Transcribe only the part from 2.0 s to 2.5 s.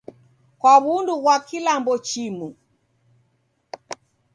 chimu?